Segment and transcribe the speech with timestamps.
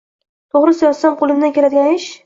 [0.55, 2.11] –To‘g‘risi, yozsam, qo‘limdan keladigan ish.